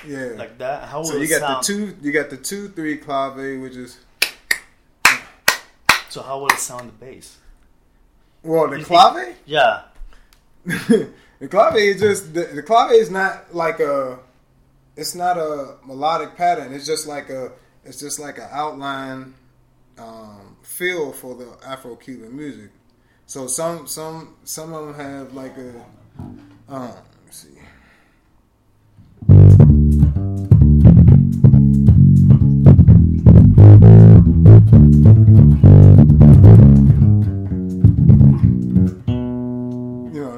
[0.07, 0.37] yeah.
[0.37, 0.87] like that.
[0.87, 1.63] How so you it got sound?
[1.63, 1.97] the two.
[2.01, 3.99] You got the two three clave, which is
[6.09, 7.37] So how will it sound the bass?
[8.41, 9.35] well the clave.
[9.45, 9.81] Yeah.
[10.65, 14.19] The clave is just the, the clave is not like a
[14.95, 16.73] it's not a melodic pattern.
[16.73, 17.51] It's just like a
[17.83, 19.35] it's just like an outline
[19.97, 22.71] um, feel for the afro-cuban music.
[23.27, 25.85] So some some some of them have like a
[26.67, 26.93] um,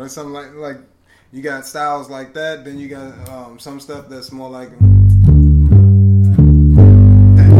[0.07, 0.85] let me see you know, there's something like like
[1.31, 2.63] you got styles like that.
[2.65, 4.87] Then you got um, some stuff that's more like that,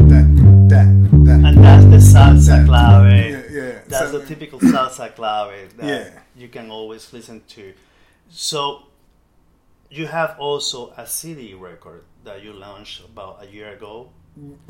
[0.10, 0.88] that, that,
[1.26, 1.40] that.
[1.46, 3.52] And that's the salsa clave.
[3.52, 3.80] Yeah, yeah.
[3.88, 6.20] That's So- the typical salsa clave that Yeah.
[6.36, 7.74] you can always listen to.
[8.30, 8.84] So
[9.90, 14.10] you have also a CD record that you launched about a year ago.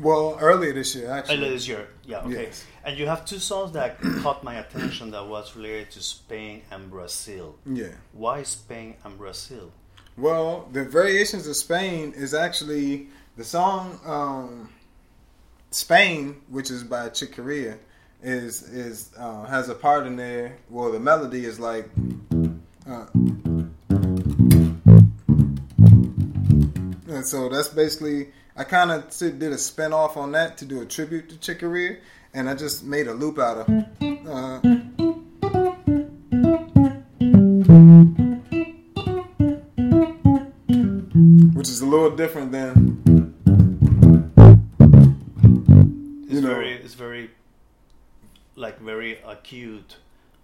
[0.00, 1.36] Well, earlier this year, actually.
[1.36, 2.44] Earlier this year, yeah, okay.
[2.44, 2.64] Yes.
[2.84, 6.90] And you have two songs that caught my attention that was related to Spain and
[6.90, 7.56] Brazil.
[7.66, 7.92] Yeah.
[8.12, 9.72] Why Spain and Brazil?
[10.16, 14.70] Well, the variations of Spain is actually the song um,
[15.70, 17.78] Spain, which is by Chick Corea,
[18.22, 20.56] is is uh, has a part in there.
[20.70, 21.88] Well, the melody is like.
[22.88, 23.06] Uh,
[27.08, 30.82] and so that's basically I kind of did a spin off on that to do
[30.82, 31.98] a tribute to Chick Corea,
[32.34, 33.68] and I just made a loop out of.
[34.26, 34.58] Uh,
[41.54, 42.98] which is a little different than
[46.28, 46.48] It's know.
[46.48, 47.30] very, it's very,
[48.56, 49.98] like very acute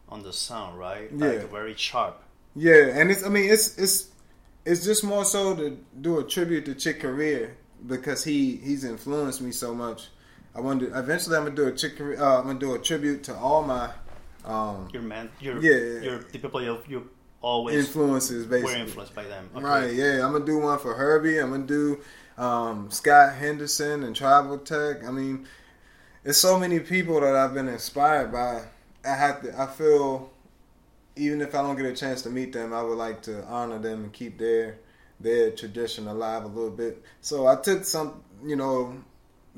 [0.08, 1.10] on the sound, right?
[1.12, 1.26] Yeah.
[1.26, 2.22] Like very sharp.
[2.54, 4.10] Yeah, and it's I mean it's it's
[4.64, 7.50] it's just more so to do a tribute to Chick Corea
[7.86, 10.08] because he he's influenced me so much.
[10.54, 13.24] I wanted to, eventually I'm gonna do a chick, uh, I'm gonna do a tribute
[13.24, 13.90] to all my
[14.44, 16.02] um, Your man, your Yeah.
[16.02, 18.80] your the people you you always influences were basically.
[18.82, 19.50] influenced by them.
[19.54, 19.64] Okay.
[19.64, 20.24] Right, yeah.
[20.24, 21.38] I'm gonna do one for Herbie.
[21.38, 22.00] I'm gonna do
[22.38, 25.04] um, Scott Henderson and Tribal Tech.
[25.04, 25.46] I mean,
[26.22, 28.62] there's so many people that I've been inspired by.
[29.04, 29.60] I have to.
[29.60, 30.30] I feel
[31.16, 33.78] even if I don't get a chance to meet them, I would like to honor
[33.78, 34.78] them and keep their
[35.20, 37.02] their tradition alive a little bit.
[37.20, 38.96] So I took some, you know,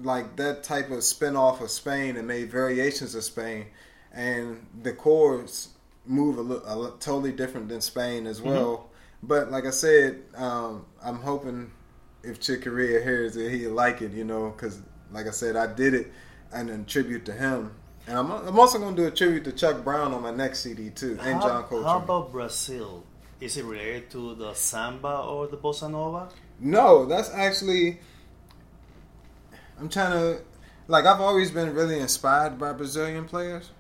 [0.03, 3.67] like that type of spin off of Spain and made variations of Spain,
[4.13, 5.69] and the chords
[6.05, 8.91] move a, li- a totally different than Spain as well.
[9.23, 11.73] But like I said, um, I'm hoping
[12.23, 15.73] if Chick Corea hears it, he'll like it, you know, because like I said, I
[15.73, 16.13] did it
[16.53, 17.73] and in tribute to him.
[18.07, 20.61] And I'm, I'm also going to do a tribute to Chuck Brown on my next
[20.61, 21.85] CD too, and How, John Coltrane.
[21.85, 23.05] how about Brazil?
[23.41, 26.29] Is it related to the samba or the bossa nova?
[26.59, 27.99] No, that's actually.
[29.79, 30.41] I'm trying to,
[30.89, 33.71] like, I've always been really inspired by Brazilian players.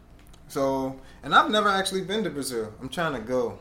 [0.48, 2.72] So, and I've never actually been to Brazil.
[2.80, 3.58] I'm trying to go,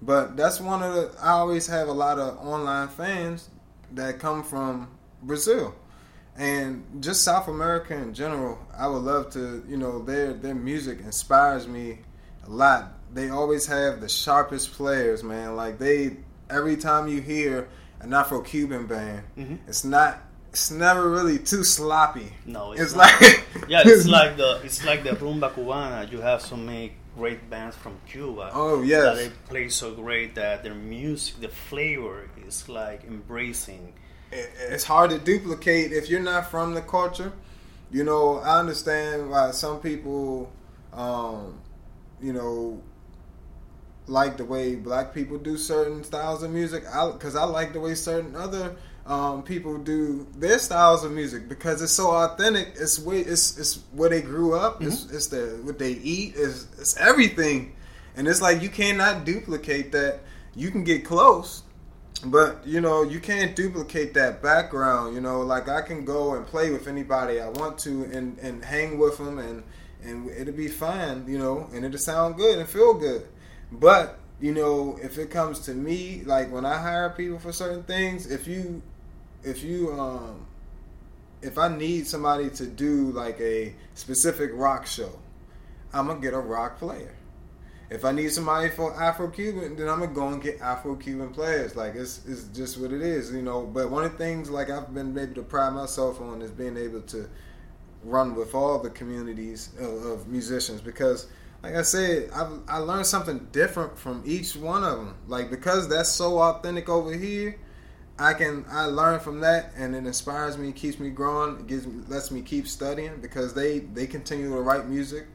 [0.00, 1.10] but that's one of the.
[1.20, 3.50] I always have a lot of online fans
[3.92, 4.88] that come from
[5.22, 5.74] Brazil,
[6.38, 8.58] and just South America in general.
[8.76, 11.98] I would love to, you know, their their music inspires me
[12.46, 12.92] a lot.
[13.16, 15.56] They always have the sharpest players, man.
[15.56, 16.16] Like they,
[16.50, 17.68] every time you hear
[18.00, 19.22] an Afro-Cuban band,
[19.66, 20.22] it's not.
[20.50, 22.32] It's never really too sloppy.
[22.46, 26.10] No, it's it's like Yeah, it's like the it's like the rumba cubana.
[26.10, 28.50] You have so many great bands from Cuba.
[28.54, 29.02] Oh, yes.
[29.04, 33.92] that they play so great that their music, the flavor is like embracing.
[34.32, 37.32] it- it's hard to duplicate if you're not from the culture.
[37.90, 40.50] You know, I understand why some people,
[40.92, 41.58] um,
[42.20, 42.82] you know,
[44.06, 46.84] like the way black people do certain styles of music.
[46.84, 51.80] Because I like the way certain other um, people do their styles of music because
[51.80, 52.74] it's so authentic.
[52.76, 54.82] It's way it's it's where they grew up.
[54.82, 56.34] It's it's the what they eat.
[56.36, 57.74] It's it's everything,
[58.16, 60.20] and it's like you cannot duplicate that.
[60.56, 61.62] You can get close,
[62.24, 66.46] but you know you can't duplicate that background you know like i can go and
[66.46, 69.62] play with anybody i want to and and hang with them and
[70.02, 73.26] and it'll be fine you know and it'll sound good and feel good
[73.72, 77.82] but you know if it comes to me like when i hire people for certain
[77.82, 78.82] things if you
[79.42, 80.46] if you um
[81.42, 85.18] if i need somebody to do like a specific rock show
[85.92, 87.14] i'm gonna get a rock player
[87.88, 91.30] if I need somebody for Afro Cuban, then I'm gonna go and get Afro Cuban
[91.32, 91.76] players.
[91.76, 93.64] Like it's it's just what it is, you know.
[93.64, 96.76] But one of the things like I've been able to pride myself on is being
[96.76, 97.28] able to
[98.02, 101.28] run with all the communities of, of musicians because,
[101.62, 105.14] like I said, I've I learned something different from each one of them.
[105.26, 107.58] Like because that's so authentic over here.
[108.18, 111.86] I can I learn from that and it inspires me, keeps me growing, it gives
[111.86, 115.26] me lets me keep studying because they they continue to write music,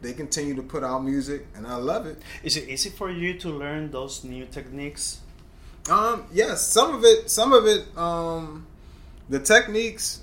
[0.00, 2.22] they continue to put out music, and I love it.
[2.42, 5.20] Is it easy for you to learn those new techniques?
[5.90, 8.66] Um, yes, some of it, some of it, um,
[9.28, 10.22] the techniques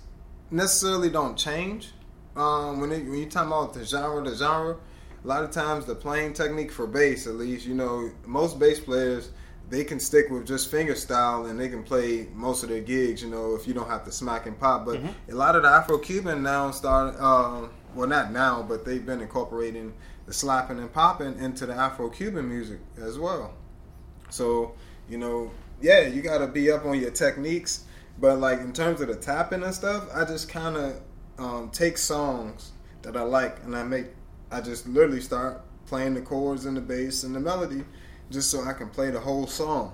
[0.51, 1.91] necessarily don't change.
[2.35, 4.77] Um, when it, when you talk about the genre, the genre,
[5.27, 8.79] a lot of times the playing technique for bass, at least, you know, most bass
[8.79, 9.31] players
[9.69, 13.21] they can stick with just finger style and they can play most of their gigs.
[13.21, 14.85] You know, if you don't have to smack and pop.
[14.85, 19.05] But a lot of the Afro Cuban now start, um, well, not now, but they've
[19.05, 19.93] been incorporating
[20.25, 23.53] the slapping and popping into the Afro Cuban music as well.
[24.29, 24.75] So,
[25.09, 27.83] you know, yeah, you got to be up on your techniques.
[28.17, 31.01] But like in terms of the tapping and stuff, I just kind of
[31.37, 34.05] um, take songs that I like and I make.
[34.51, 37.83] I just literally start playing the chords and the bass and the melody,
[38.29, 39.93] just so I can play the whole song.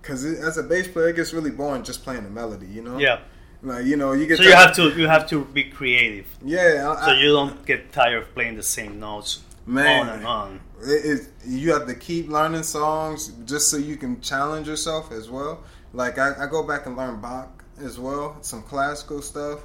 [0.00, 2.66] Because as a bass player, it gets really boring just playing the melody.
[2.66, 2.98] You know?
[2.98, 3.20] Yeah.
[3.62, 6.96] Like you know, you get So you have to you have to be creative, Yeah.
[6.98, 10.08] I, so you don't get tired of playing the same notes Man.
[10.08, 10.60] on and on.
[10.82, 15.28] it, it, you have to keep learning songs just so you can challenge yourself as
[15.28, 15.62] well.
[15.92, 19.60] Like I, I go back and learn Bach as well, some classical stuff.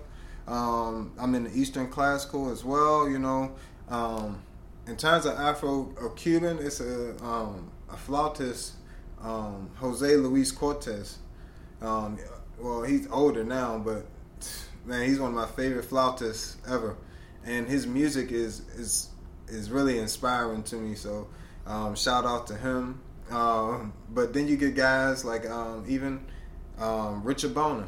[0.45, 3.09] Um, I'm in the Eastern classical as well.
[3.09, 3.55] You know,
[3.89, 4.41] um,
[4.87, 8.73] in terms of Afro or Cuban, it's a um, a flautist,
[9.21, 11.15] um, José Luis Cortés.
[11.81, 12.17] Um,
[12.59, 14.05] well, he's older now, but
[14.85, 16.95] man, he's one of my favorite flautists ever,
[17.45, 19.09] and his music is is
[19.47, 20.95] is really inspiring to me.
[20.95, 21.27] So,
[21.65, 23.01] um, shout out to him.
[23.31, 26.23] Um, but then you get guys like um, even
[26.77, 27.87] um, Richard Bona,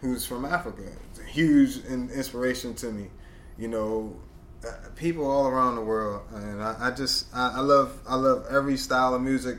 [0.00, 0.82] who's from Africa.
[1.10, 3.08] It's a huge in- inspiration to me.
[3.56, 4.16] You know,
[4.96, 8.76] people all around the world, and I, I just I, I love I love every
[8.76, 9.58] style of music,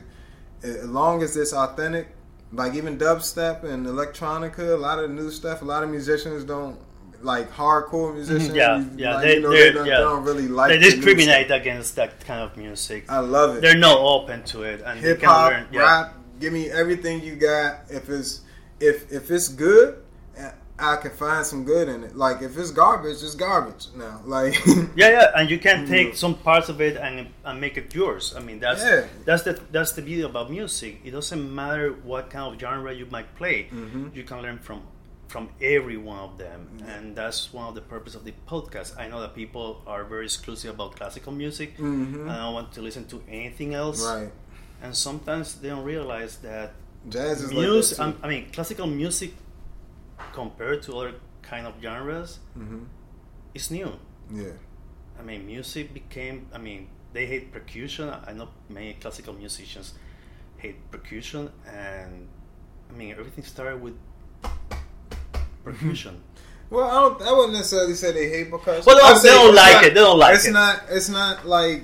[0.62, 2.08] as long as it's authentic.
[2.52, 5.62] Like even dubstep and electronica, a lot of new stuff.
[5.62, 6.78] A lot of musicians don't
[7.22, 8.14] like hardcore mm-hmm.
[8.16, 8.54] musicians.
[8.54, 9.96] Yeah, you- yeah, like, they, you know, they, they, don't, yeah.
[9.96, 11.60] they don't really like They discriminate stuff.
[11.60, 13.10] against that kind of music.
[13.10, 13.62] I love it.
[13.62, 15.52] They're not open to it, and hip hop.
[15.72, 15.80] Yeah.
[15.80, 16.14] rap.
[16.38, 17.80] Give me everything you got.
[17.88, 18.42] If it's
[18.80, 20.02] if if it's good,
[20.78, 22.16] I can find some good in it.
[22.16, 24.20] Like if it's garbage, it's garbage now.
[24.26, 24.54] Like
[24.94, 28.34] Yeah, yeah, and you can take some parts of it and, and make it yours.
[28.36, 29.06] I mean, that's Yeah.
[29.24, 31.00] that's the that's the beauty about music.
[31.04, 33.68] It doesn't matter what kind of genre you might play.
[33.72, 34.08] Mm-hmm.
[34.14, 34.82] You can learn from
[35.28, 38.96] from every one of them, and that's one of the purpose of the podcast.
[38.98, 42.80] I know that people are very exclusive about classical music, and I don't want to
[42.80, 44.02] listen to anything else.
[44.04, 44.22] Mm-hmm.
[44.24, 44.32] right,
[44.82, 46.74] And sometimes they don't realize that
[47.08, 47.98] jazz is music.
[47.98, 49.32] like I mean, classical music
[50.40, 51.14] compared to other
[51.50, 52.82] kind of genres Mm-hmm.
[53.58, 53.90] is new.
[54.42, 54.56] yeah,
[55.18, 56.36] I mean, music became.
[56.56, 56.80] I mean,
[57.14, 58.06] they hate percussion.
[58.28, 59.94] I know many classical musicians
[60.62, 62.12] hate percussion, and
[62.90, 63.96] I mean, everything started with
[65.64, 66.22] percussion.
[66.68, 67.22] Well, I don't.
[67.22, 68.82] I wouldn't necessarily say they hate percussion.
[68.86, 69.94] Well, don't- they don't like not- it.
[69.94, 70.52] They don't like it's it.
[70.52, 70.82] not.
[70.90, 71.82] It's not like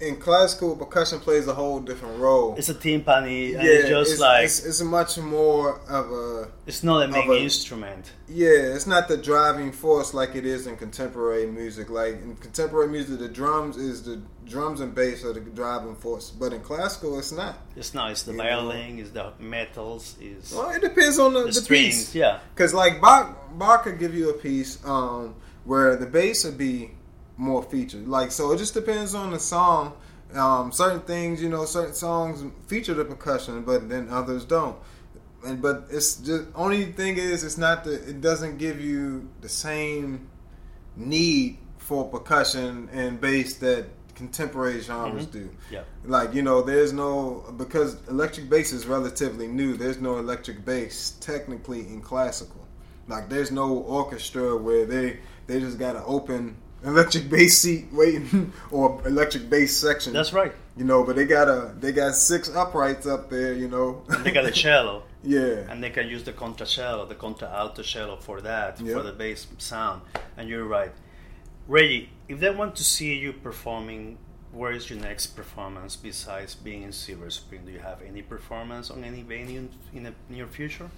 [0.00, 2.54] in classical percussion plays a whole different role.
[2.56, 6.82] it's a timpani, and it's just it's, like it's, it's, much more of a It's
[6.82, 8.12] not a main a- instrument.
[8.28, 8.48] yeah.
[8.74, 11.90] It's not the driving force like it is in contemporary music.
[11.90, 16.30] Like in contemporary music, the drums is the drums and bass are the driving force,
[16.30, 17.58] but in classical, it's not.
[17.76, 18.10] It's not.
[18.10, 18.70] It's the You know.
[18.70, 20.16] It's the metals.
[20.20, 21.96] Is Well, it depends on the, the, the, strings.
[21.96, 22.14] piece.
[22.14, 22.40] Yeah.
[22.54, 25.34] Because like Bach, Bach could give you a piece um,
[25.64, 26.92] where the bass would be
[27.40, 28.06] more featured.
[28.06, 29.94] Like so, it just depends on the song.
[30.34, 34.76] Um, certain things, you know, certain songs feature the percussion, but then others don't.
[35.44, 39.48] And but it's just only thing is it's not the it doesn't give you the
[39.48, 40.28] same
[40.96, 45.32] need for percussion and bass that contemporary genres Mhm.
[45.32, 45.50] do.
[45.70, 45.82] Yeah.
[46.04, 49.76] Like you know, there's no because electric bass is relatively new.
[49.78, 52.60] There's no electric bass technically in classical.
[53.08, 58.52] Like there's no orchestra where they they just got an open electric bass seat waiting
[58.70, 60.12] or electric bass section.
[60.12, 60.52] That's right.
[60.76, 63.52] You know, but they got a they got six uprights up there.
[63.54, 64.02] You know.
[64.08, 65.04] And they got a cello.
[65.22, 65.70] yeah.
[65.70, 68.94] and they can use the contracello, the contra alto cello for that, Yeah.
[68.94, 70.00] for the bass sound.
[70.38, 70.92] And you're right,
[71.68, 72.08] Reggie.
[72.28, 74.16] If they want to see you performing,
[74.52, 77.62] where is your next performance besides being in Silver Spring?
[77.66, 80.88] Do you have any performance on any venue in the near future?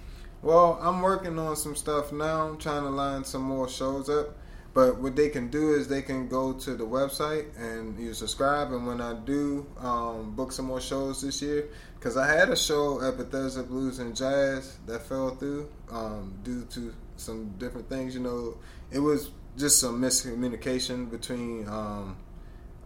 [0.41, 2.47] Well, I'm working on some stuff now.
[2.47, 4.35] I'm trying to line some more shows up.
[4.73, 8.71] But what they can do is they can go to the website and you subscribe.
[8.71, 11.69] And when I do um, book some more shows this year,
[11.99, 16.65] because I had a show at Bethesda Blues and Jazz that fell through um, due
[16.71, 18.15] to some different things.
[18.15, 18.57] You know,
[18.91, 22.17] it was just some miscommunication between, um,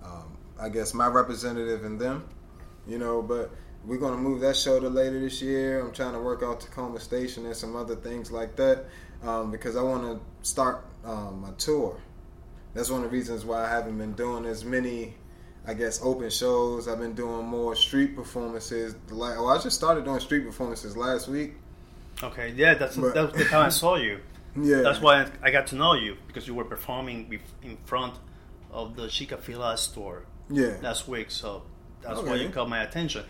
[0.03, 2.27] um, I guess, my representative and them.
[2.85, 3.51] You know, but
[3.85, 5.79] we're gonna move that show to later this year.
[5.79, 8.85] I'm trying to work out Takoma Station and some other things like that
[9.23, 11.97] um, because I want to start um, my tour.
[12.73, 15.15] That's one of the reasons why I haven't been doing as many,
[15.65, 16.87] I guess, open shows.
[16.87, 18.95] I've been doing more street performances.
[19.09, 21.53] Like, oh, I just started doing street performances last week.
[22.21, 24.19] Okay, yeah, that's But- that's the time I saw you.
[24.59, 28.15] Yeah, That's why I got to know you because you were performing in front
[28.71, 31.29] of the Chick-fil-A store Yeah, last week.
[31.29, 31.61] So
[32.01, 33.23] that's why you caught my attention.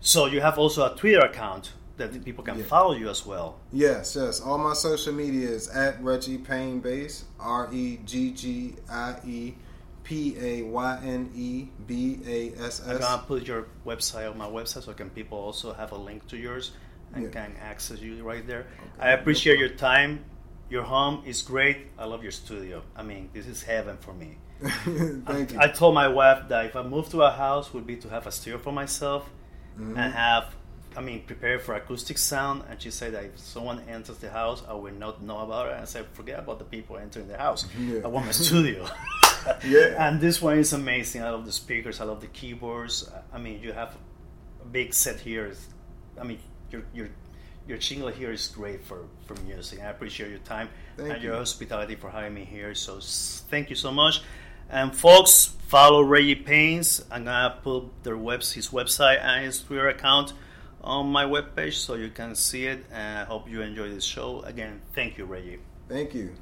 [0.00, 2.64] So you have also a Twitter account that people can Yeah.
[2.64, 3.58] follow you as well.
[3.72, 4.40] Yes, yes.
[4.40, 7.24] All my social media is at Reggie Payne Bass.
[7.38, 9.54] R E G G I E
[10.02, 12.88] P A Y N E B A S S.
[12.88, 16.26] I'm gonna put your website on my website so can people also have a link
[16.28, 16.72] to yours
[17.14, 17.30] and Yeah.
[17.30, 18.66] can access you right there.
[18.98, 20.24] I appreciate your time.
[20.68, 21.88] Your home is great.
[21.98, 22.82] I love your studio.
[22.96, 24.38] I mean, this is heaven for me.
[25.26, 25.58] Thank you.
[25.58, 28.26] I told my wife that if I move to a house, would be to have
[28.26, 29.28] a studio for myself
[29.78, 29.96] Mm-hmm.
[29.96, 30.54] and have,
[30.96, 32.64] I mean, prepare for acoustic sound.
[32.68, 35.72] And she said that if someone enters the house, I will not know about it.
[35.72, 37.66] And I said, forget about the people entering the house.
[37.78, 38.00] Yeah.
[38.04, 38.86] I want my studio.
[39.64, 40.06] Yeah.
[40.06, 41.22] And this one is amazing.
[41.22, 41.98] I love the speakers.
[42.00, 43.10] I love the keyboards.
[43.32, 43.96] I mean, you have
[44.60, 45.52] a big set here.
[46.20, 46.38] I mean,
[46.70, 47.08] your your
[47.66, 49.80] your jingle here is great for for music.
[49.80, 51.30] I appreciate your time Thank and you.
[51.30, 52.74] your hospitality for having me here.
[52.74, 54.22] So thank you so much.
[54.68, 57.02] And folks, follow Reggie Paynes.
[57.10, 60.32] I'm gonna put their webs his website and his Twitter account
[60.82, 62.84] on my webpage so you can see it.
[62.92, 64.40] And I hope you enjoy this show.
[64.42, 65.58] Again, thank you, Reggie.
[65.88, 66.34] Thank you.